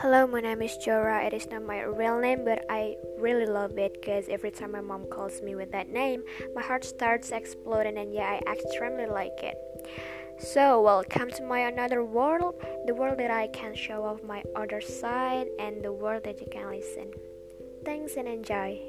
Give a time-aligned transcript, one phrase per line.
[0.00, 1.26] Hello, my name is Jora.
[1.26, 4.80] It is not my real name, but I really love it because every time my
[4.80, 6.22] mom calls me with that name,
[6.54, 9.58] my heart starts exploding, and yeah, I extremely like it.
[10.38, 12.54] So, welcome to my another world,
[12.86, 16.46] the world that I can show off my other side, and the world that you
[16.50, 17.12] can listen.
[17.84, 18.80] Thanks and enjoy.